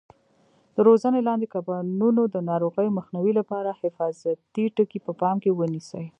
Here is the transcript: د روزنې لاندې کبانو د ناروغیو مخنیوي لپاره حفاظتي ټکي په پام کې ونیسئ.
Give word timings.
د 0.75 0.77
روزنې 0.87 1.19
لاندې 1.27 1.47
کبانو 1.53 2.23
د 2.33 2.35
ناروغیو 2.49 2.95
مخنیوي 2.99 3.33
لپاره 3.39 3.77
حفاظتي 3.81 4.65
ټکي 4.75 4.99
په 5.05 5.11
پام 5.21 5.35
کې 5.43 5.51
ونیسئ. 5.59 6.05